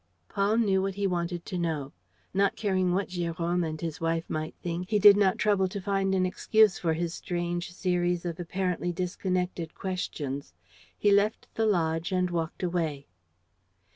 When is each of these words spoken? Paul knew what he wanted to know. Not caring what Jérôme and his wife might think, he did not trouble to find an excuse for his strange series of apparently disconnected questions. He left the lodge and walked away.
Paul 0.29 0.57
knew 0.57 0.81
what 0.81 0.95
he 0.95 1.05
wanted 1.05 1.45
to 1.45 1.59
know. 1.59 1.93
Not 2.33 2.55
caring 2.55 2.91
what 2.91 3.09
Jérôme 3.09 3.63
and 3.63 3.79
his 3.79 4.01
wife 4.01 4.27
might 4.27 4.55
think, 4.55 4.89
he 4.89 4.97
did 4.97 5.15
not 5.15 5.37
trouble 5.37 5.67
to 5.67 5.79
find 5.79 6.15
an 6.15 6.25
excuse 6.25 6.79
for 6.79 6.93
his 6.93 7.13
strange 7.13 7.71
series 7.71 8.25
of 8.25 8.39
apparently 8.39 8.91
disconnected 8.91 9.75
questions. 9.75 10.55
He 10.97 11.11
left 11.11 11.47
the 11.53 11.67
lodge 11.67 12.11
and 12.11 12.31
walked 12.31 12.63
away. 12.63 13.09